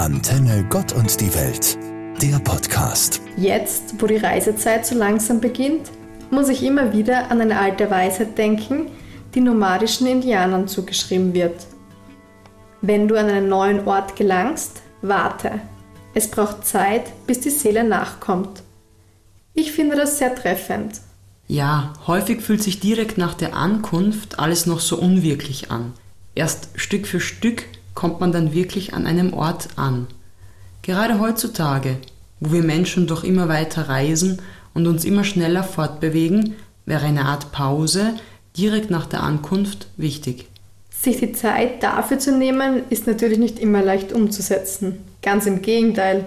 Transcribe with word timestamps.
Antenne 0.00 0.64
Gott 0.70 0.94
und 0.94 1.20
die 1.20 1.34
Welt, 1.34 1.76
der 2.22 2.38
Podcast. 2.38 3.20
Jetzt, 3.36 4.00
wo 4.00 4.06
die 4.06 4.16
Reisezeit 4.16 4.86
so 4.86 4.94
langsam 4.94 5.42
beginnt, 5.42 5.90
muss 6.30 6.48
ich 6.48 6.62
immer 6.62 6.94
wieder 6.94 7.30
an 7.30 7.42
eine 7.42 7.58
alte 7.58 7.90
Weisheit 7.90 8.38
denken, 8.38 8.86
die 9.34 9.42
nomadischen 9.42 10.06
Indianern 10.06 10.68
zugeschrieben 10.68 11.34
wird. 11.34 11.66
Wenn 12.80 13.08
du 13.08 13.20
an 13.20 13.26
einen 13.26 13.50
neuen 13.50 13.86
Ort 13.86 14.16
gelangst, 14.16 14.80
warte. 15.02 15.60
Es 16.14 16.30
braucht 16.30 16.66
Zeit, 16.66 17.12
bis 17.26 17.40
die 17.40 17.50
Seele 17.50 17.84
nachkommt. 17.84 18.62
Ich 19.52 19.70
finde 19.70 19.96
das 19.96 20.16
sehr 20.16 20.34
treffend. 20.34 21.02
Ja, 21.46 21.92
häufig 22.06 22.40
fühlt 22.40 22.62
sich 22.62 22.80
direkt 22.80 23.18
nach 23.18 23.34
der 23.34 23.54
Ankunft 23.54 24.38
alles 24.38 24.64
noch 24.64 24.80
so 24.80 24.96
unwirklich 24.96 25.70
an. 25.70 25.92
Erst 26.34 26.70
Stück 26.76 27.06
für 27.06 27.20
Stück 27.20 27.64
kommt 27.94 28.20
man 28.20 28.32
dann 28.32 28.52
wirklich 28.52 28.94
an 28.94 29.06
einem 29.06 29.32
Ort 29.32 29.68
an. 29.76 30.06
Gerade 30.82 31.20
heutzutage, 31.20 31.98
wo 32.40 32.52
wir 32.52 32.62
Menschen 32.62 33.06
doch 33.06 33.24
immer 33.24 33.48
weiter 33.48 33.88
reisen 33.88 34.40
und 34.74 34.86
uns 34.86 35.04
immer 35.04 35.24
schneller 35.24 35.62
fortbewegen, 35.62 36.54
wäre 36.86 37.06
eine 37.06 37.26
Art 37.26 37.52
Pause 37.52 38.14
direkt 38.56 38.90
nach 38.90 39.06
der 39.06 39.22
Ankunft 39.22 39.88
wichtig. 39.96 40.46
Sich 40.90 41.18
die 41.18 41.32
Zeit 41.32 41.82
dafür 41.82 42.18
zu 42.18 42.36
nehmen, 42.36 42.82
ist 42.90 43.06
natürlich 43.06 43.38
nicht 43.38 43.58
immer 43.58 43.82
leicht 43.82 44.12
umzusetzen. 44.12 44.98
Ganz 45.22 45.46
im 45.46 45.62
Gegenteil. 45.62 46.26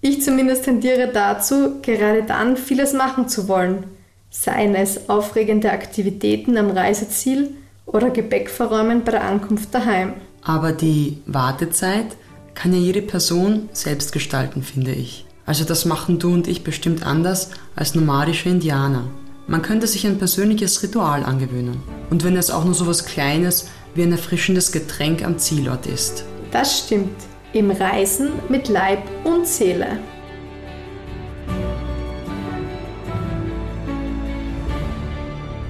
Ich 0.00 0.22
zumindest 0.22 0.64
tendiere 0.64 1.08
dazu, 1.12 1.80
gerade 1.82 2.22
dann 2.22 2.56
vieles 2.56 2.92
machen 2.92 3.28
zu 3.28 3.48
wollen. 3.48 3.84
Seien 4.30 4.74
es 4.74 5.08
aufregende 5.08 5.70
Aktivitäten 5.70 6.56
am 6.56 6.70
Reiseziel 6.70 7.50
oder 7.86 8.10
Gepäck 8.10 8.50
verräumen 8.50 9.04
bei 9.04 9.12
der 9.12 9.24
Ankunft 9.24 9.74
daheim. 9.74 10.14
Aber 10.48 10.70
die 10.70 11.18
Wartezeit 11.26 12.16
kann 12.54 12.72
ja 12.72 12.78
jede 12.78 13.02
Person 13.02 13.68
selbst 13.72 14.12
gestalten, 14.12 14.62
finde 14.62 14.92
ich. 14.92 15.26
Also 15.44 15.64
das 15.64 15.84
machen 15.86 16.20
du 16.20 16.32
und 16.32 16.46
ich 16.46 16.62
bestimmt 16.62 17.04
anders 17.04 17.50
als 17.74 17.96
nomadische 17.96 18.48
Indianer. 18.48 19.08
Man 19.48 19.62
könnte 19.62 19.88
sich 19.88 20.06
ein 20.06 20.18
persönliches 20.18 20.84
Ritual 20.84 21.24
angewöhnen. 21.24 21.82
Und 22.10 22.22
wenn 22.22 22.36
es 22.36 22.52
auch 22.52 22.64
nur 22.64 22.74
so 22.74 22.86
was 22.86 23.06
Kleines 23.06 23.68
wie 23.96 24.04
ein 24.04 24.12
erfrischendes 24.12 24.70
Getränk 24.70 25.24
am 25.24 25.36
Zielort 25.36 25.86
ist. 25.86 26.24
Das 26.52 26.78
stimmt. 26.78 27.16
Im 27.52 27.72
Reisen 27.72 28.30
mit 28.48 28.68
Leib 28.68 29.02
und 29.24 29.48
Seele. 29.48 29.98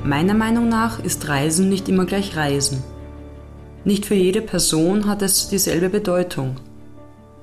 Meiner 0.05 0.35
Meinung 0.35 0.69
nach 0.69 1.03
ist 1.03 1.29
Reisen 1.29 1.71
nicht 1.71 1.89
immer 1.89 2.05
gleich 2.05 2.37
Reisen. 2.37 2.85
Nicht 3.87 4.05
für 4.05 4.17
jede 4.17 4.43
Person 4.43 5.07
hat 5.07 5.23
es 5.23 5.47
dieselbe 5.47 5.89
Bedeutung. 5.89 6.57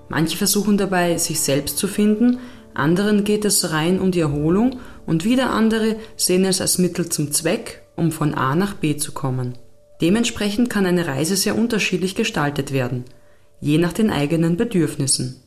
Manche 0.09 0.35
versuchen 0.35 0.77
dabei, 0.77 1.17
sich 1.17 1.39
selbst 1.39 1.77
zu 1.77 1.87
finden, 1.87 2.39
anderen 2.73 3.23
geht 3.23 3.45
es 3.45 3.71
rein 3.71 3.97
um 3.97 4.11
die 4.11 4.19
Erholung 4.19 4.81
und 5.05 5.23
wieder 5.23 5.51
andere 5.51 5.95
sehen 6.17 6.43
es 6.43 6.59
als 6.59 6.79
Mittel 6.79 7.07
zum 7.07 7.31
Zweck, 7.31 7.83
um 7.95 8.11
von 8.11 8.33
A 8.33 8.55
nach 8.55 8.73
B 8.73 8.97
zu 8.97 9.13
kommen. 9.13 9.57
Dementsprechend 10.01 10.69
kann 10.69 10.85
eine 10.85 11.07
Reise 11.07 11.37
sehr 11.37 11.57
unterschiedlich 11.57 12.13
gestaltet 12.13 12.73
werden, 12.73 13.05
je 13.61 13.77
nach 13.77 13.93
den 13.93 14.09
eigenen 14.09 14.57
Bedürfnissen. 14.57 15.37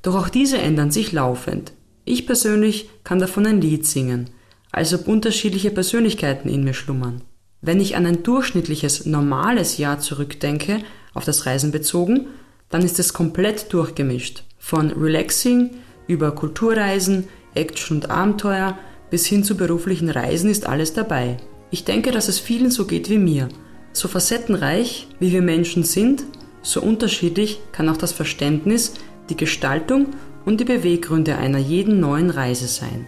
Doch 0.00 0.14
auch 0.14 0.30
diese 0.30 0.56
ändern 0.56 0.90
sich 0.90 1.12
laufend. 1.12 1.74
Ich 2.06 2.24
persönlich 2.24 2.88
kann 3.04 3.18
davon 3.18 3.44
ein 3.44 3.60
Lied 3.60 3.84
singen, 3.84 4.30
als 4.72 4.94
ob 4.94 5.06
unterschiedliche 5.06 5.70
Persönlichkeiten 5.70 6.48
in 6.48 6.64
mir 6.64 6.72
schlummern. 6.72 7.20
Wenn 7.60 7.80
ich 7.80 7.96
an 7.96 8.06
ein 8.06 8.22
durchschnittliches, 8.22 9.06
normales 9.06 9.78
Jahr 9.78 9.98
zurückdenke, 9.98 10.78
auf 11.14 11.24
das 11.24 11.46
Reisen 11.46 11.72
bezogen, 11.72 12.26
dann 12.68 12.82
ist 12.82 12.98
es 12.98 13.12
komplett 13.12 13.72
durchgemischt. 13.72 14.44
Von 14.58 14.90
Relaxing 14.90 15.70
über 16.06 16.32
Kulturreisen, 16.32 17.28
Action 17.54 17.98
und 17.98 18.10
Abenteuer 18.10 18.78
bis 19.10 19.26
hin 19.26 19.44
zu 19.44 19.56
beruflichen 19.56 20.10
Reisen 20.10 20.50
ist 20.50 20.66
alles 20.66 20.92
dabei. 20.92 21.38
Ich 21.70 21.84
denke, 21.84 22.10
dass 22.10 22.28
es 22.28 22.38
vielen 22.38 22.70
so 22.70 22.86
geht 22.86 23.08
wie 23.08 23.18
mir. 23.18 23.48
So 23.92 24.08
facettenreich, 24.08 25.08
wie 25.18 25.32
wir 25.32 25.42
Menschen 25.42 25.84
sind, 25.84 26.24
so 26.62 26.82
unterschiedlich 26.82 27.60
kann 27.72 27.88
auch 27.88 27.96
das 27.96 28.12
Verständnis, 28.12 28.94
die 29.30 29.36
Gestaltung 29.36 30.08
und 30.44 30.60
die 30.60 30.64
Beweggründe 30.64 31.36
einer 31.36 31.58
jeden 31.58 32.00
neuen 32.00 32.30
Reise 32.30 32.68
sein. 32.68 33.06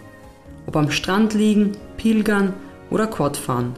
Ob 0.65 0.75
am 0.75 0.91
Strand 0.91 1.33
liegen, 1.33 1.73
pilgern 1.97 2.53
oder 2.89 3.07
Quad 3.07 3.37
fahren. 3.37 3.73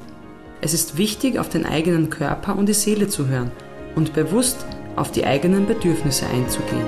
Es 0.64 0.76
ist 0.76 0.96
wichtig, 0.96 1.40
auf 1.40 1.50
den 1.50 1.66
eigenen 1.66 2.12
Körper 2.12 2.56
und 2.56 2.70
die 2.70 2.74
Seele 2.74 3.08
zu 3.08 3.28
hören 3.28 3.52
und 3.96 4.14
bewusst 4.14 4.58
auf 4.96 5.12
die 5.12 5.26
eigenen 5.26 5.66
Bedürfnisse 5.66 6.28
einzugehen. 6.28 6.86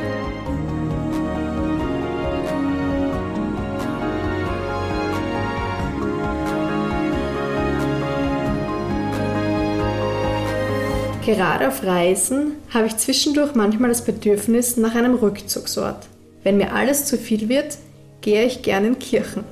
Gerade 11.25 11.69
auf 11.69 11.83
Reisen 11.83 12.51
habe 12.71 12.85
ich 12.85 12.97
zwischendurch 12.97 13.55
manchmal 13.55 13.89
das 13.89 14.05
Bedürfnis 14.05 14.77
nach 14.77 14.93
einem 14.93 15.15
Rückzugsort. 15.15 16.05
Wenn 16.43 16.57
mir 16.57 16.73
alles 16.73 17.05
zu 17.05 17.17
viel 17.17 17.49
wird, 17.49 17.77
gehe 18.21 18.45
ich 18.45 18.61
gern 18.61 18.85
in 18.85 18.99
Kirchen. 18.99 19.43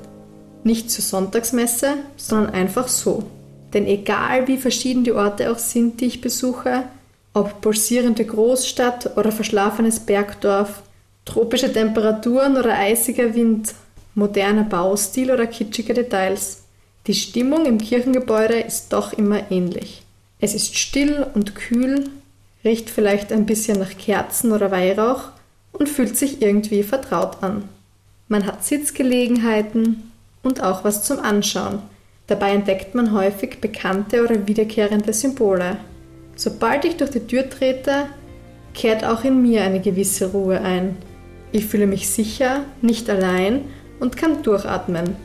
Nicht 0.64 0.92
zur 0.92 1.04
Sonntagsmesse, 1.04 1.94
sondern 2.18 2.54
einfach 2.54 2.88
so. 2.88 3.24
Denn 3.74 3.86
egal 3.86 4.48
wie 4.48 4.58
verschieden 4.58 5.04
die 5.04 5.14
Orte 5.14 5.52
auch 5.52 5.60
sind, 5.60 6.02
die 6.02 6.06
ich 6.06 6.22
besuche, 6.22 6.84
ob 7.34 7.62
pulsierende 7.62 8.26
Großstadt 8.26 9.18
oder 9.18 9.32
verschlafenes 9.32 10.02
Bergdorf, 10.02 10.84
tropische 11.24 11.72
Temperaturen 11.72 12.58
oder 12.58 12.78
eisiger 12.78 13.34
Wind, 13.34 13.74
moderner 14.16 14.64
Baustil 14.64 15.32
oder 15.32 15.48
kitschige 15.48 15.94
Details, 15.94 16.64
die 17.08 17.14
Stimmung 17.14 17.66
im 17.66 17.80
Kirchengebäude 17.80 18.60
ist 18.60 18.94
doch 18.94 19.14
immer 19.14 19.52
ähnlich. 19.52 20.04
Es 20.40 20.54
ist 20.54 20.78
still 20.78 21.26
und 21.34 21.56
kühl, 21.56 22.10
riecht 22.64 22.90
vielleicht 22.90 23.32
ein 23.32 23.46
bisschen 23.46 23.80
nach 23.80 23.98
Kerzen 23.98 24.52
oder 24.52 24.70
Weihrauch 24.70 25.30
und 25.72 25.90
fühlt 25.90 26.18
sich 26.18 26.42
irgendwie 26.42 26.84
vertraut 26.84 27.42
an. 27.42 27.64
Man 28.28 28.46
hat 28.46 28.64
Sitzgelegenheiten 28.64 30.12
und 30.44 30.62
auch 30.62 30.84
was 30.84 31.04
zum 31.04 31.20
Anschauen. 31.20 31.80
Dabei 32.32 32.52
entdeckt 32.54 32.96
man 32.96 33.12
häufig 33.12 33.60
bekannte 33.60 34.24
oder 34.24 34.48
wiederkehrende 34.48 35.12
Symbole. 35.12 35.76
Sobald 36.38 36.86
ich 36.86 36.96
durch 36.96 37.10
die 37.12 37.28
Tür 37.28 37.50
trete, 37.50 38.06
kehrt 38.74 39.04
auch 39.04 39.26
in 39.26 39.42
mir 39.42 39.64
eine 39.64 39.82
gewisse 39.82 40.32
Ruhe 40.32 40.62
ein. 40.62 40.96
Ich 41.52 41.66
fühle 41.66 41.88
mich 41.88 42.08
sicher, 42.08 42.62
nicht 42.82 43.10
allein 43.10 43.66
und 44.00 44.16
kann 44.16 44.44
durchatmen. 44.44 45.18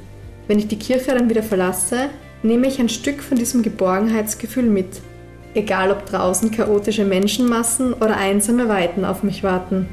Wenn 0.49 0.59
ich 0.59 0.67
die 0.67 0.81
Kirche 0.81 1.13
dann 1.13 1.31
wieder 1.31 1.45
verlasse, 1.45 2.09
nehme 2.43 2.67
ich 2.67 2.81
ein 2.81 2.89
Stück 2.89 3.23
von 3.23 3.39
diesem 3.39 3.63
Geborgenheitsgefühl 3.63 4.65
mit. 4.65 5.01
Egal 5.55 5.93
ob 5.93 6.07
draußen 6.07 6.51
chaotische 6.51 7.05
Menschenmassen 7.05 7.93
oder 7.93 8.17
einsame 8.17 8.69
Weiten 8.69 9.05
auf 9.05 9.23
mich 9.23 9.45
warten. 9.45 9.89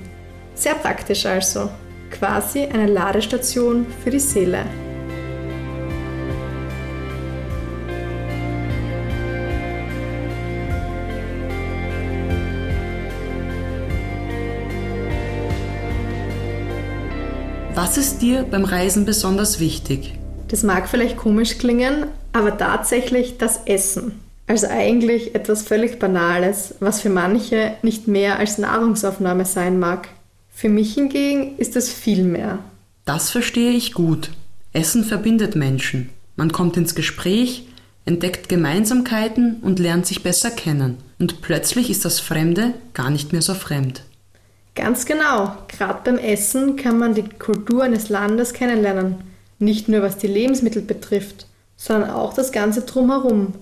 Sehr 0.55 0.73
praktisch 0.73 1.27
also. 1.27 1.69
Quasi 2.09 2.63
eine 2.63 2.87
Ladestation 2.87 3.85
für 4.03 4.09
die 4.09 4.19
Seele. 4.19 4.65
Was 17.75 17.97
ist 17.97 18.21
dir 18.21 18.43
beim 18.43 18.65
Reisen 18.65 19.03
besonders 19.03 19.59
wichtig? 19.59 20.13
Das 20.47 20.61
mag 20.61 20.87
vielleicht 20.87 21.17
komisch 21.17 21.57
klingen, 21.57 22.05
aber 22.31 22.55
tatsächlich 22.55 23.39
das 23.39 23.61
Essen. 23.65 24.19
Also 24.45 24.67
eigentlich 24.67 25.33
etwas 25.33 25.63
völlig 25.63 25.97
Banales, 25.97 26.75
was 26.79 27.01
für 27.01 27.09
manche 27.09 27.73
nicht 27.81 28.07
mehr 28.07 28.37
als 28.37 28.59
Nahrungsaufnahme 28.59 29.45
sein 29.45 29.79
mag. 29.79 30.09
Für 30.53 30.69
mich 30.69 30.93
hingegen 30.93 31.57
ist 31.57 31.75
es 31.75 31.91
viel 31.91 32.23
mehr. 32.23 32.59
Das 33.05 33.31
verstehe 33.31 33.71
ich 33.71 33.93
gut. 33.93 34.29
Essen 34.71 35.03
verbindet 35.03 35.55
Menschen. 35.55 36.09
Man 36.35 36.51
kommt 36.51 36.77
ins 36.77 36.93
Gespräch, 36.93 37.67
entdeckt 38.05 38.49
Gemeinsamkeiten 38.49 39.61
und 39.63 39.79
lernt 39.79 40.05
sich 40.05 40.21
besser 40.21 40.51
kennen. 40.51 40.97
Und 41.17 41.41
plötzlich 41.41 41.89
ist 41.89 42.05
das 42.05 42.19
Fremde 42.19 42.75
gar 42.93 43.09
nicht 43.09 43.31
mehr 43.31 43.41
so 43.41 43.55
fremd. 43.55 44.03
Ganz 44.75 45.05
genau. 45.05 45.55
Gerade 45.67 45.99
beim 46.03 46.17
Essen 46.17 46.75
kann 46.75 46.97
man 46.97 47.13
die 47.13 47.23
Kultur 47.23 47.83
eines 47.83 48.09
Landes 48.09 48.53
kennenlernen. 48.53 49.15
Nicht 49.59 49.87
nur 49.87 50.01
was 50.01 50.17
die 50.17 50.27
Lebensmittel 50.27 50.81
betrifft, 50.81 51.47
sondern 51.77 52.09
auch 52.09 52.33
das 52.33 52.51
Ganze 52.51 52.81
drumherum. 52.81 53.53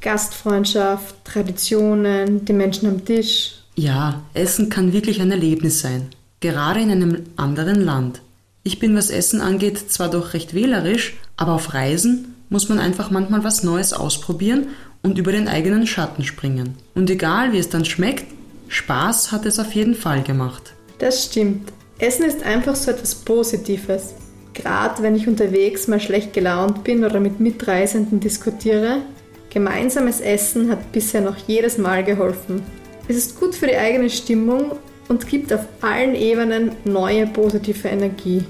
Gastfreundschaft, 0.00 1.16
Traditionen, 1.24 2.44
die 2.44 2.52
Menschen 2.52 2.88
am 2.88 3.04
Tisch. 3.04 3.62
Ja, 3.74 4.22
Essen 4.34 4.68
kann 4.68 4.92
wirklich 4.92 5.20
ein 5.20 5.30
Erlebnis 5.30 5.80
sein. 5.80 6.08
Gerade 6.40 6.80
in 6.80 6.90
einem 6.90 7.24
anderen 7.36 7.80
Land. 7.80 8.20
Ich 8.62 8.78
bin, 8.78 8.96
was 8.96 9.10
Essen 9.10 9.40
angeht, 9.40 9.90
zwar 9.90 10.10
doch 10.10 10.34
recht 10.34 10.54
wählerisch, 10.54 11.14
aber 11.36 11.52
auf 11.52 11.74
Reisen 11.74 12.34
muss 12.48 12.68
man 12.68 12.78
einfach 12.78 13.10
manchmal 13.10 13.44
was 13.44 13.62
Neues 13.62 13.92
ausprobieren 13.92 14.68
und 15.02 15.18
über 15.18 15.32
den 15.32 15.48
eigenen 15.48 15.86
Schatten 15.86 16.24
springen. 16.24 16.76
Und 16.94 17.10
egal 17.10 17.52
wie 17.52 17.58
es 17.58 17.68
dann 17.68 17.84
schmeckt, 17.84 18.26
Spaß 18.74 19.30
hat 19.30 19.46
es 19.46 19.60
auf 19.60 19.72
jeden 19.72 19.94
Fall 19.94 20.24
gemacht. 20.24 20.74
Das 20.98 21.26
stimmt. 21.26 21.72
Essen 22.00 22.24
ist 22.24 22.42
einfach 22.42 22.74
so 22.74 22.90
etwas 22.90 23.14
Positives. 23.14 24.14
Gerade 24.52 25.00
wenn 25.00 25.14
ich 25.14 25.28
unterwegs 25.28 25.86
mal 25.86 26.00
schlecht 26.00 26.32
gelaunt 26.32 26.82
bin 26.82 27.04
oder 27.04 27.20
mit 27.20 27.38
Mitreisenden 27.38 28.18
diskutiere, 28.18 29.02
gemeinsames 29.48 30.20
Essen 30.20 30.70
hat 30.72 30.90
bisher 30.90 31.20
noch 31.20 31.36
jedes 31.46 31.78
Mal 31.78 32.02
geholfen. 32.02 32.62
Es 33.06 33.14
ist 33.16 33.38
gut 33.38 33.54
für 33.54 33.68
die 33.68 33.76
eigene 33.76 34.10
Stimmung 34.10 34.72
und 35.06 35.28
gibt 35.28 35.52
auf 35.52 35.66
allen 35.80 36.16
Ebenen 36.16 36.72
neue 36.84 37.28
positive 37.28 37.86
Energie. 37.86 38.42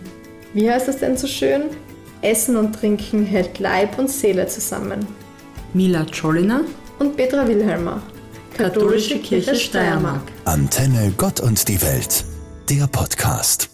Wie 0.55 0.71
heißt 0.71 0.89
das 0.89 1.01
denn 1.01 1.19
so 1.19 1.27
schön? 1.27 1.65
Essen 2.23 2.57
und 2.57 2.73
Trinken 2.73 3.27
hält 3.27 3.59
Leib 3.59 3.99
und 3.99 4.09
Seele 4.09 4.47
zusammen. 4.47 5.07
Mila 5.75 6.07
Czolina 6.07 6.63
und 6.99 7.15
Petra 7.15 7.47
Wilhelmer. 7.47 8.01
Katholische 8.55 9.19
Kirche 9.19 9.57
Steiermark. 9.57 10.23
Antenne 10.45 11.13
Gott 11.17 11.41
und 11.41 11.67
die 11.69 11.81
Welt. 11.83 12.25
Der 12.69 12.87
Podcast. 12.87 13.74